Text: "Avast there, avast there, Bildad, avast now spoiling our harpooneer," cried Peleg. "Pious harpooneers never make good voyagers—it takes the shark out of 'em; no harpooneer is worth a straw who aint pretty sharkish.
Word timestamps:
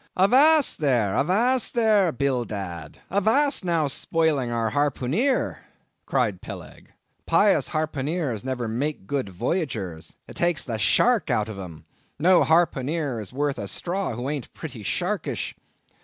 "Avast 0.17 0.79
there, 0.79 1.15
avast 1.15 1.75
there, 1.75 2.11
Bildad, 2.11 2.97
avast 3.11 3.63
now 3.63 3.85
spoiling 3.85 4.49
our 4.49 4.71
harpooneer," 4.71 5.59
cried 6.07 6.41
Peleg. 6.41 6.91
"Pious 7.27 7.67
harpooneers 7.67 8.43
never 8.43 8.67
make 8.67 9.05
good 9.05 9.29
voyagers—it 9.29 10.33
takes 10.33 10.65
the 10.65 10.79
shark 10.79 11.29
out 11.29 11.49
of 11.49 11.59
'em; 11.59 11.83
no 12.17 12.43
harpooneer 12.43 13.19
is 13.19 13.31
worth 13.31 13.59
a 13.59 13.67
straw 13.67 14.15
who 14.15 14.27
aint 14.27 14.51
pretty 14.55 14.81
sharkish. 14.81 15.53